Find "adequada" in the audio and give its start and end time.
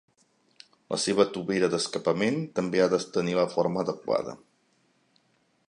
3.87-4.35